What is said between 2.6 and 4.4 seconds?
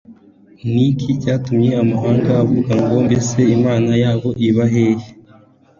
ngo mbese imana yabo